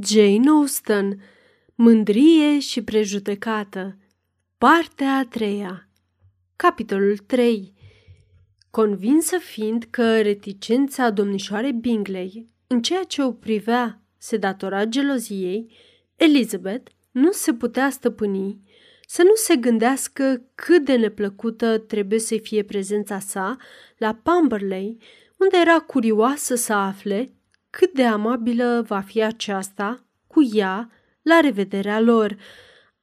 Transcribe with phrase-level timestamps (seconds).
[0.00, 1.22] Jane Austen
[1.74, 3.96] Mândrie și prejudecată
[4.58, 5.88] Partea a treia
[6.56, 7.72] Capitolul 3
[8.70, 15.76] Convinsă fiind că reticența domnișoarei Bingley în ceea ce o privea se datora geloziei,
[16.16, 18.60] Elizabeth nu se putea stăpâni
[19.06, 23.56] să nu se gândească cât de neplăcută trebuie să fie prezența sa
[23.96, 24.96] la Pamberley,
[25.38, 27.32] unde era curioasă să afle
[27.72, 30.90] cât de amabilă va fi aceasta cu ea
[31.22, 32.36] la revederea lor.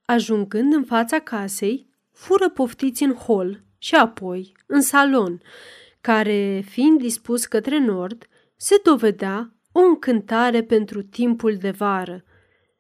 [0.06, 5.42] Ajungând în fața casei, fură poftiți în hol și apoi în salon,
[6.02, 12.24] care, fiind dispus către nord, se dovedea o încântare pentru timpul de vară.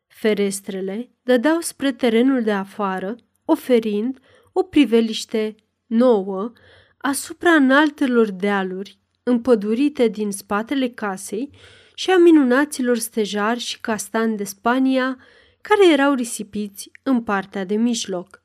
[0.08, 4.19] Ferestrele dădeau spre terenul de afară, oferind
[4.53, 6.52] o priveliște nouă
[6.97, 8.98] asupra înaltelor dealuri
[9.29, 11.49] împădurite din spatele casei
[11.93, 15.17] și a minunaților stejari și castani de Spania
[15.61, 18.41] care erau risipiți în partea de mijloc.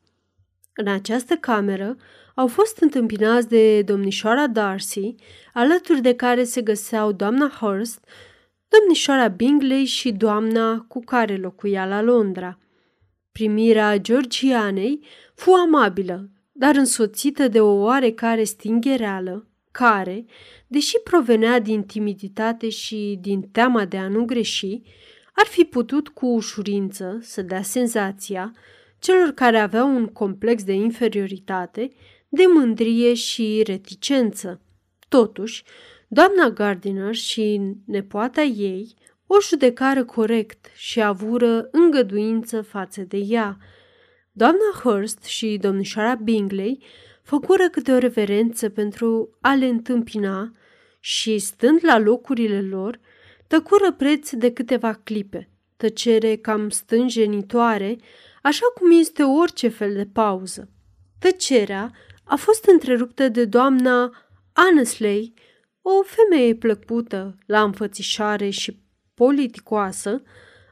[0.75, 1.97] În această cameră
[2.35, 5.15] au fost întâmpinați de domnișoara Darcy,
[5.53, 8.05] alături de care se găseau doamna Hurst,
[8.69, 12.59] domnișoara Bingley și doamna cu care locuia la Londra.
[13.33, 20.25] Primirea Georgianei fu amabilă, dar însoțită de o oarecare stinghereală, care,
[20.75, 24.83] deși provenea din timiditate și din teama de a nu greși,
[25.33, 28.53] ar fi putut cu ușurință să dea senzația
[28.99, 31.91] celor care aveau un complex de inferioritate,
[32.29, 34.61] de mândrie și reticență.
[35.09, 35.63] Totuși,
[36.09, 38.95] doamna Gardiner și nepoata ei
[39.27, 43.57] o judecară corect și avură îngăduință față de ea.
[44.33, 46.83] Doamna Hurst și domnișoara Bingley
[47.23, 50.53] făcură câte o reverență pentru a le întâmpina
[51.07, 53.01] și, stând la locurile lor,
[53.47, 57.97] tăcură preț de câteva clipe, tăcere cam stânjenitoare,
[58.43, 60.69] așa cum este orice fel de pauză.
[61.19, 61.93] Tăcerea
[62.25, 64.13] a fost întreruptă de doamna
[64.53, 65.35] Annesley,
[65.83, 68.79] o femeie plăcută, la înfățișare și
[69.15, 70.23] politicoasă,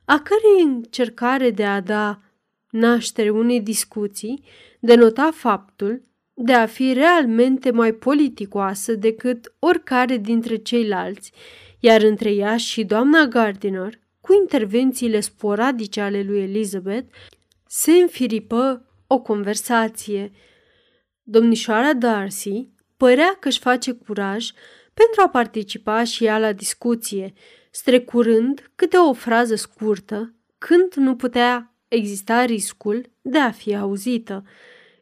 [0.05, 2.23] a cărei încercare de a da
[2.71, 4.45] naștere unei discuții
[4.81, 6.03] denota faptul
[6.35, 11.33] de a fi realmente mai politicoasă decât oricare dintre ceilalți,
[11.79, 17.15] iar între ea și doamna Gardiner, cu intervențiile sporadice ale lui Elizabeth,
[17.67, 20.33] se înfiripă o conversație.
[21.23, 24.51] Domnișoara Darcy părea că își face curaj
[24.95, 27.33] pentru a participa și ea la discuție,
[27.71, 34.45] strecurând câte o frază scurtă, când nu putea exista riscul de a fi auzită.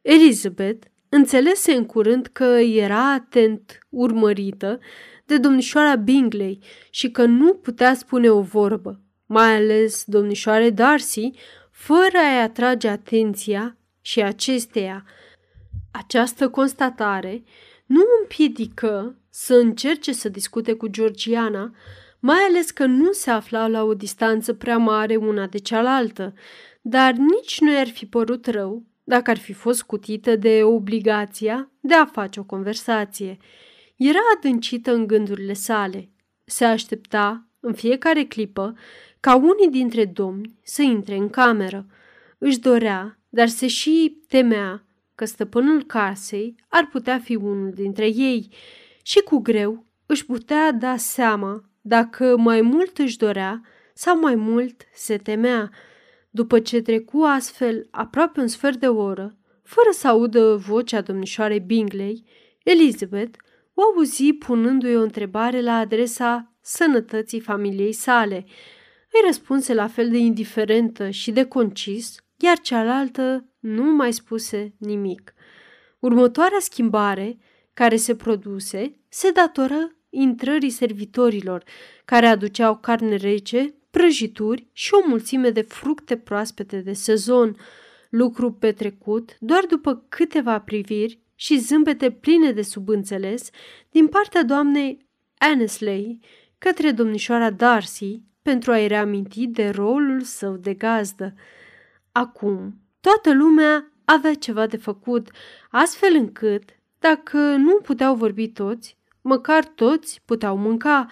[0.03, 4.79] Elizabeth Înțelese în curând că era atent urmărită
[5.25, 6.59] de domnișoara Bingley
[6.91, 11.31] și că nu putea spune o vorbă, mai ales domnișoare Darcy,
[11.71, 15.05] fără a-i atrage atenția și acesteia.
[15.91, 17.45] Această constatare
[17.87, 21.75] nu împiedică să încerce să discute cu Georgiana,
[22.19, 26.35] mai ales că nu se aflau la o distanță prea mare una de cealaltă,
[26.81, 31.95] dar nici nu i-ar fi părut rău dacă ar fi fost scutită de obligația de
[31.95, 33.37] a face o conversație.
[33.97, 36.09] Era adâncită în gândurile sale.
[36.45, 38.75] Se aștepta, în fiecare clipă,
[39.21, 41.87] ca unii dintre domni să intre în cameră.
[42.39, 44.85] Își dorea, dar se și temea
[45.15, 48.49] că stăpânul casei ar putea fi unul dintre ei
[49.03, 53.61] și cu greu își putea da seama dacă mai mult își dorea
[53.95, 55.71] sau mai mult se temea.
[56.31, 62.25] După ce trecu astfel aproape un sfert de oră, fără să audă vocea domnișoarei Bingley,
[62.63, 63.39] Elizabeth
[63.75, 68.45] o auzi punându-i o întrebare la adresa sănătății familiei sale.
[69.13, 75.33] Îi răspunse la fel de indiferentă și de concis, iar cealaltă nu mai spuse nimic.
[75.99, 77.39] Următoarea schimbare
[77.75, 81.65] care se produse se datoră intrării servitorilor,
[82.05, 87.57] care aduceau carne rece prăjituri și o mulțime de fructe proaspete de sezon,
[88.11, 93.51] lucru petrecut doar după câteva priviri și zâmbete pline de subînțeles
[93.91, 95.07] din partea doamnei
[95.39, 96.21] Annesley
[96.59, 101.35] către domnișoara Darcy pentru a-i reaminti de rolul său de gazdă.
[102.13, 105.31] Acum, toată lumea avea ceva de făcut,
[105.71, 106.63] astfel încât,
[106.99, 111.07] dacă nu puteau vorbi toți, măcar toți puteau mânca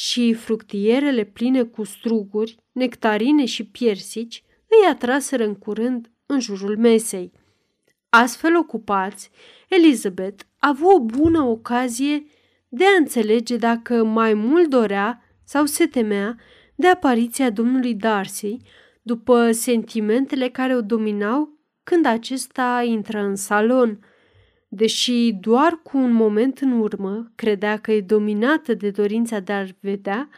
[0.00, 7.32] și fructierele pline cu struguri, nectarine și piersici îi atraseră în curând în jurul mesei.
[8.08, 9.30] Astfel ocupați,
[9.68, 12.24] Elizabeth a avut o bună ocazie
[12.68, 16.36] de a înțelege dacă mai mult dorea sau se temea
[16.74, 18.56] de apariția domnului Darcy,
[19.02, 23.98] după sentimentele care o dominau când acesta intră în salon.
[24.68, 29.76] Deși doar cu un moment în urmă credea că e dominată de dorința de a-l
[29.80, 30.28] vedea,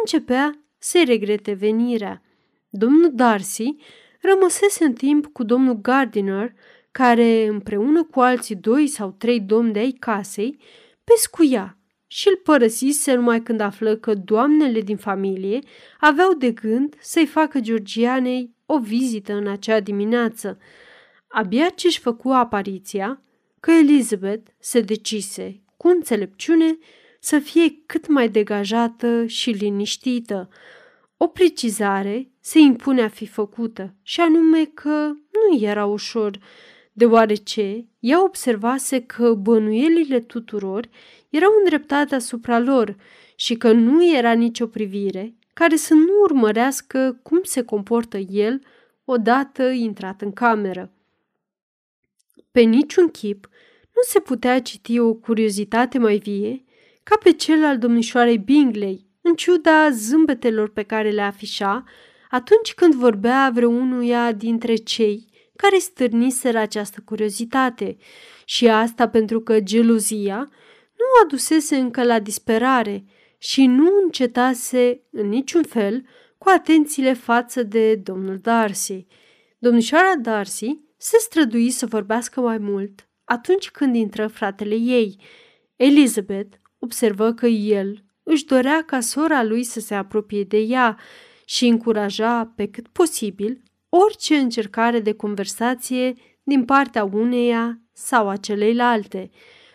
[0.00, 2.22] începea să regrete venirea.
[2.68, 3.76] Domnul Darcy
[4.20, 6.54] rămăsese în timp cu domnul Gardiner,
[6.90, 10.58] care, împreună cu alții doi sau trei domni de ai casei,
[11.04, 15.58] pescuia și îl părăsise numai când află că doamnele din familie
[16.00, 20.58] aveau de gând să-i facă Georgianei o vizită în acea dimineață.
[21.28, 23.22] Abia ce-și făcu apariția,
[23.66, 26.78] că Elizabeth se decise, cu înțelepciune,
[27.20, 30.48] să fie cât mai degajată și liniștită.
[31.16, 36.38] O precizare se impune a fi făcută, și anume că nu era ușor,
[36.92, 40.88] deoarece ea observase că bănuielile tuturor
[41.30, 42.96] erau îndreptate asupra lor
[43.36, 48.60] și că nu era nicio privire care să nu urmărească cum se comportă el
[49.04, 50.90] odată intrat în cameră.
[52.50, 53.48] Pe niciun chip
[53.96, 56.64] nu se putea citi o curiozitate mai vie
[57.02, 61.84] ca pe cel al domnișoarei Bingley, în ciuda zâmbetelor pe care le afișa
[62.30, 67.96] atunci când vorbea vreunuia dintre cei care stârniseră această curiozitate
[68.44, 70.36] și asta pentru că geluzia
[70.92, 73.04] nu adusese încă la disperare
[73.38, 76.04] și nu încetase în niciun fel
[76.38, 79.06] cu atențiile față de domnul Darcy.
[79.58, 85.16] Domnișoara Darcy se strădui să vorbească mai mult atunci când intră fratele ei.
[85.76, 90.98] Elizabeth observă că el își dorea ca sora lui să se apropie de ea
[91.44, 99.30] și încuraja pe cât posibil orice încercare de conversație din partea uneia sau a celeilalte.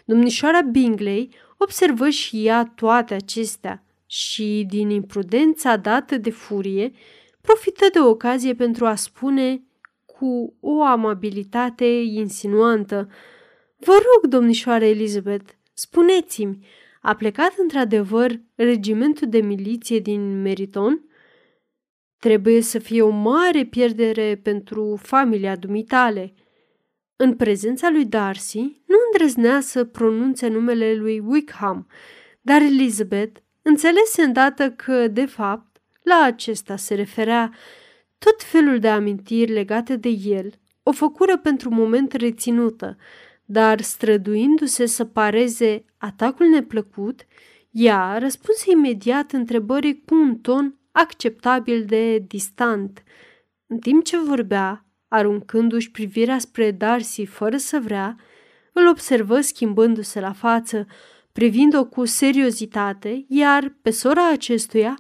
[0.06, 6.92] Domnișoara Bingley observă și ea toate acestea și, din imprudența dată de furie,
[7.42, 9.64] profită de ocazie pentru a spune
[10.06, 13.10] cu o amabilitate insinuantă
[13.84, 16.66] Vă rog, domnișoară Elizabeth, spuneți-mi,
[17.02, 21.06] a plecat într-adevăr regimentul de miliție din Meriton?
[22.18, 26.34] Trebuie să fie o mare pierdere pentru familia dumitale.
[27.16, 31.88] În prezența lui Darcy, nu îndrăznea să pronunțe numele lui Wickham,
[32.42, 37.54] dar Elizabeth înțelese îndată că, de fapt, la acesta se referea.
[38.18, 40.54] Tot felul de amintiri legate de el
[40.84, 42.98] o făcură pentru moment reținută,
[43.52, 47.26] dar străduindu-se să pareze atacul neplăcut,
[47.72, 53.04] ea răspunse imediat întrebării cu un ton acceptabil de distant.
[53.68, 58.16] În timp ce vorbea, aruncându-și privirea spre Darcy fără să vrea,
[58.74, 60.86] îl observă schimbându-se la față,
[61.32, 64.98] privind-o cu seriozitate, iar pe sora acestuia,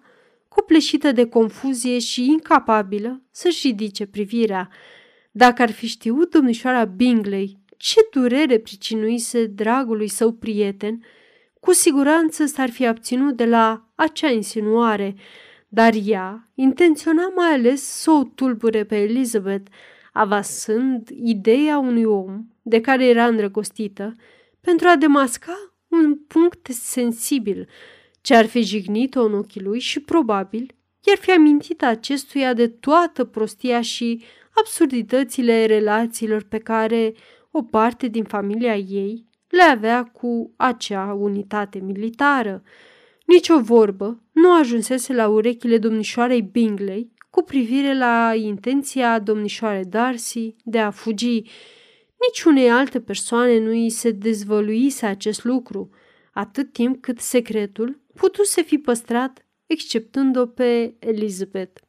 [0.47, 4.69] copleșită de confuzie și incapabilă să-și ridice privirea.
[5.31, 11.03] Dacă ar fi știut domnișoara Bingley ce durere pricinuise dragului său prieten,
[11.59, 15.15] cu siguranță s-ar fi abținut de la acea insinuare,
[15.67, 19.71] dar ea intenționa mai ales să o tulbure pe Elizabeth,
[20.13, 24.15] avasând ideea unui om de care era îndrăgostită,
[24.59, 27.67] pentru a demasca un punct sensibil
[28.21, 33.23] ce ar fi jignit-o în ochii lui și probabil i-ar fi amintit acestuia de toată
[33.23, 34.23] prostia și
[34.55, 37.13] absurditățile relațiilor pe care
[37.51, 42.63] o parte din familia ei le avea cu acea unitate militară.
[43.25, 50.55] Nici o vorbă nu ajunsese la urechile domnișoarei Bingley cu privire la intenția domnișoarei Darcy
[50.63, 51.41] de a fugi.
[52.27, 55.89] Nici unei alte persoane nu îi se dezvăluise acest lucru,
[56.33, 61.81] atât timp cât secretul putuse fi păstrat, exceptând-o pe Elizabeth.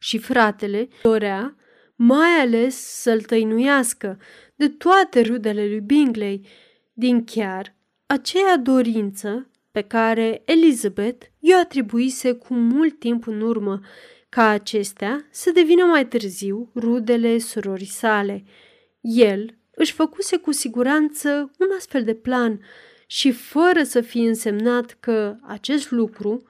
[0.00, 1.56] Și fratele dorea
[1.96, 4.18] mai ales să-l tăinuiască
[4.54, 6.46] de toate rudele lui Bingley,
[6.92, 7.74] din chiar
[8.06, 13.80] aceea dorință pe care Elizabeth i-o atribuise cu mult timp în urmă,
[14.28, 18.44] ca acestea să devină mai târziu rudele surorii sale.
[19.00, 22.60] El își făcuse cu siguranță un astfel de plan
[23.06, 26.42] și fără să fie însemnat că acest lucru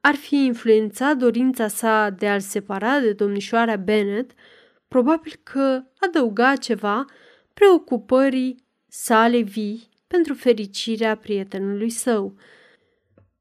[0.00, 4.30] ar fi influențat dorința sa de a-l separa de domnișoara Bennet,
[4.90, 7.04] probabil că adăuga ceva
[7.54, 12.34] preocupării sale vii pentru fericirea prietenului său.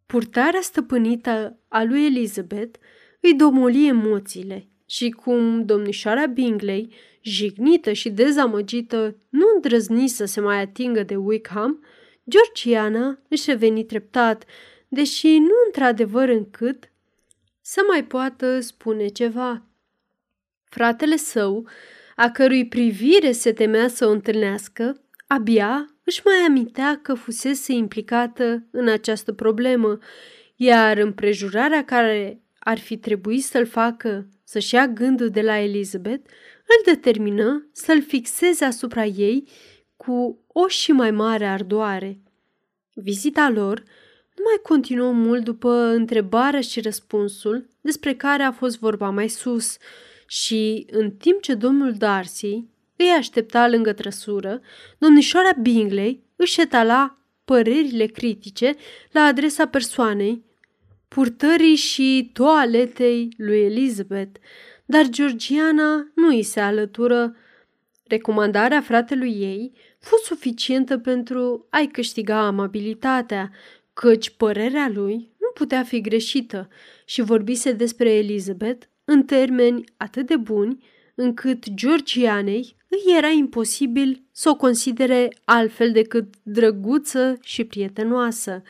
[0.06, 2.80] Purtarea stăpânită a lui Elizabeth
[3.20, 10.62] îi domoli emoțiile și cum domnișoara Bingley, jignită și dezamăgită, nu îndrăzni să se mai
[10.62, 11.84] atingă de Wickham,
[12.30, 14.46] Georgiana își reveni treptat,
[14.88, 16.92] deși nu într-adevăr încât
[17.62, 19.69] să mai poată spune ceva.
[20.70, 21.68] Fratele său,
[22.16, 28.66] a cărui privire se temea să o întâlnească, abia își mai amintea că fusese implicată
[28.72, 29.98] în această problemă,
[30.56, 36.30] iar împrejurarea care ar fi trebuit să-l facă să-și ia gândul de la Elizabeth
[36.68, 39.48] îl determină să-l fixeze asupra ei
[39.98, 42.20] cu o și mai mare ardoare.
[42.94, 43.84] Vizita lor
[44.36, 49.78] nu mai continuă mult după întrebarea și răspunsul despre care a fost vorba mai sus
[50.30, 52.64] și, în timp ce domnul Darcy
[52.96, 54.62] îi aștepta lângă trăsură,
[54.98, 58.76] domnișoara Bingley își etala părerile critice
[59.12, 60.44] la adresa persoanei,
[61.08, 64.40] purtării și toaletei lui Elizabeth,
[64.86, 67.36] dar Georgiana nu îi se alătură.
[68.08, 73.52] Recomandarea fratelui ei fu suficientă pentru a-i câștiga amabilitatea,
[73.94, 76.70] căci părerea lui nu putea fi greșită
[77.06, 80.84] și vorbise despre Elizabeth în termeni atât de buni
[81.16, 88.62] încât Georgianei îi era imposibil să o considere altfel decât drăguță și prietenoasă.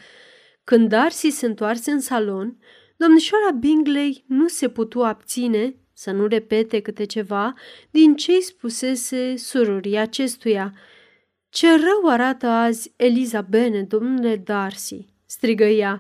[0.63, 2.57] Când Darcy se întoarse în salon,
[2.97, 7.53] domnișoara Bingley nu se putu abține să nu repete câte ceva
[7.91, 10.73] din ce îi spusese surorii acestuia.
[11.49, 15.91] Ce rău arată azi Eliza Bennet, domnule Darcy!" strigă ea.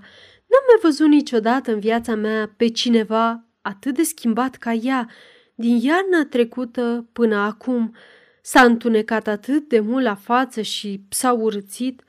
[0.49, 5.09] N-am mai văzut niciodată în viața mea pe cineva atât de schimbat ca ea,
[5.55, 7.95] din iarna trecută până acum.
[8.41, 12.03] S-a întunecat atât de mult la față și s-a urățit.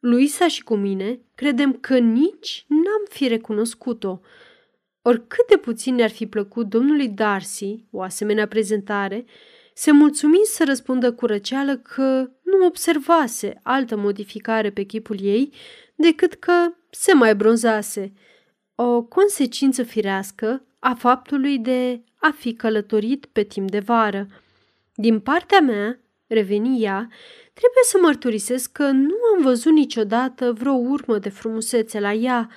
[0.00, 4.20] Luisa și cu mine credem că nici n-am fi recunoscut-o.
[5.02, 9.24] Oricât de puțin ne-ar fi plăcut domnului Darcy o asemenea prezentare,
[9.74, 15.52] se mulțumi să răspundă cu răceală că nu observase altă modificare pe chipul ei
[15.94, 16.52] decât că
[16.90, 18.12] se mai bronzase,
[18.74, 24.26] o consecință firească a faptului de a fi călătorit pe timp de vară.
[24.94, 27.08] Din partea mea, reveni ea,
[27.52, 32.50] trebuie să mărturisesc că nu am văzut niciodată vreo urmă de frumusețe la ea.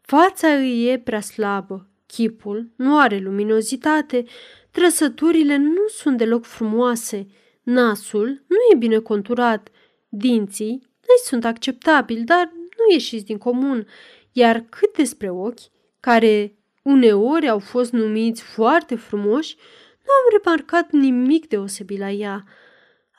[0.00, 4.24] Fața îi e prea slabă, chipul nu are luminozitate,
[4.70, 7.26] trăsăturile nu sunt deloc frumoase,
[7.62, 9.68] nasul nu e bine conturat,
[10.08, 13.86] dinții nu sunt acceptabili, dar nu ieșiți din comun,
[14.32, 15.60] iar cât despre ochi,
[16.00, 16.54] care
[16.84, 19.56] uneori au fost numiți foarte frumoși,
[20.04, 22.44] nu am remarcat nimic deosebit la ea.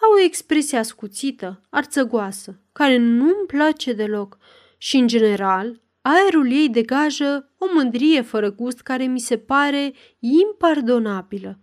[0.02, 4.38] Au o expresie ascuțită, arțăgoasă, care nu-mi place deloc
[4.78, 11.60] și, în general, aerul ei degajă o mândrie fără gust care mi se pare impardonabilă.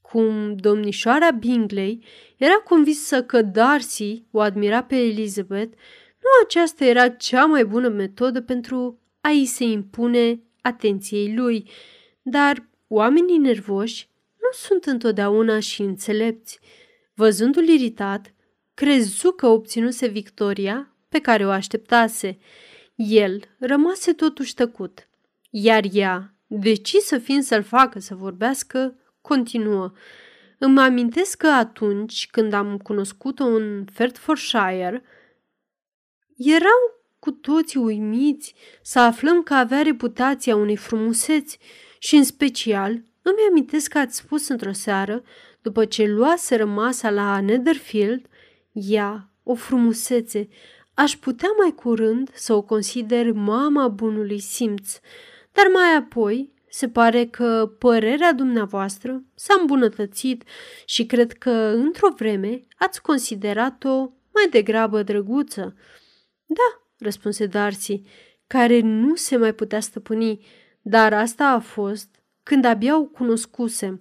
[0.00, 2.04] Cum domnișoara Bingley
[2.36, 5.76] era convinsă că Darcy o admira pe Elizabeth,
[6.18, 11.70] nu aceasta era cea mai bună metodă pentru a i se impune atenției lui,
[12.22, 16.58] dar oamenii nervoși nu sunt întotdeauna și înțelepți.
[17.14, 18.34] Văzându-l iritat,
[18.74, 22.38] crezu că obținuse victoria pe care o așteptase.
[22.94, 25.08] El rămase totuși tăcut,
[25.50, 29.92] iar ea, decisă fiind să-l facă să vorbească, continuă.
[30.58, 35.02] Îmi amintesc că atunci când am cunoscut-o în Fertfordshire,
[36.36, 41.58] erau cu toții uimiți să aflăm că avea reputația unei frumuseți
[41.98, 42.90] și, în special,
[43.22, 45.22] îmi amintesc că ați spus într-o seară,
[45.62, 48.26] după ce luase masa la Netherfield,
[48.72, 50.48] ea, o frumusețe,
[50.94, 54.98] aș putea mai curând să o consider mama bunului simț,
[55.52, 60.44] dar mai apoi se pare că părerea dumneavoastră s-a îmbunătățit
[60.84, 63.96] și cred că într-o vreme ați considerat-o
[64.32, 65.74] mai degrabă drăguță.
[66.46, 68.02] Da, răspunse Darcy,
[68.46, 70.46] care nu se mai putea stăpâni,
[70.82, 72.08] dar asta a fost
[72.42, 74.00] când abia o cunoscusem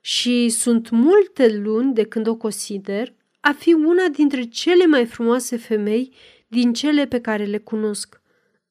[0.00, 5.56] și sunt multe luni de când o consider a fi una dintre cele mai frumoase
[5.56, 6.14] femei
[6.46, 8.20] din cele pe care le cunosc.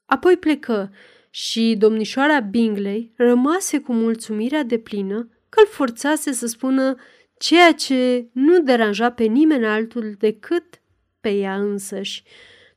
[0.06, 0.94] Apoi plecă
[1.30, 6.96] și domnișoara Bingley rămase cu mulțumirea de plină că îl forțase să spună
[7.38, 10.82] ceea ce nu deranja pe nimeni altul decât
[11.20, 12.24] pe ea însăși.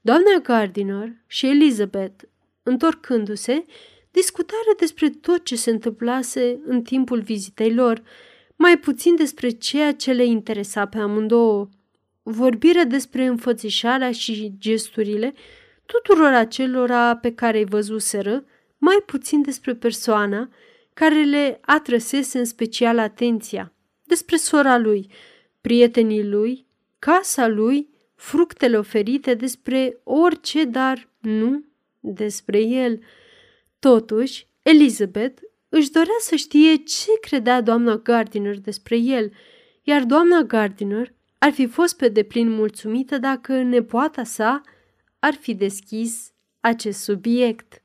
[0.06, 2.24] Doamna Gardiner și Elizabeth,
[2.62, 3.64] întorcându-se,
[4.10, 8.02] discutară despre tot ce se întâmplase în timpul vizitei lor,
[8.56, 11.68] mai puțin despre ceea ce le interesa pe amândouă.
[12.22, 15.34] Vorbire despre înfățișarea și gesturile
[15.86, 18.44] tuturor acelora pe care îi văzuseră,
[18.78, 20.48] mai puțin despre persoana
[20.94, 25.10] care le atrăsese în special atenția, despre sora lui,
[25.60, 26.66] prietenii lui,
[26.98, 27.92] casa lui
[28.24, 31.64] fructele oferite despre orice, dar nu
[32.00, 33.00] despre el.
[33.78, 39.32] Totuși, Elizabeth își dorea să știe ce credea doamna Gardiner despre el,
[39.82, 44.60] iar doamna Gardiner ar fi fost pe deplin mulțumită dacă nepoata sa
[45.18, 47.82] ar fi deschis acest subiect.